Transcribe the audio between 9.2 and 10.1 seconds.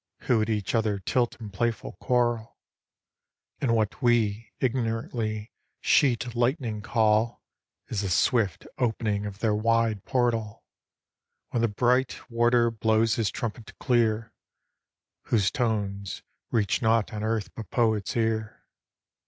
of their wide